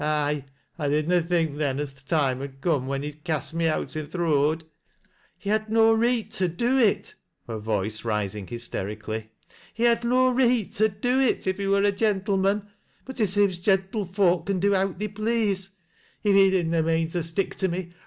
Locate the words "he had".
5.37-5.69, 9.75-10.03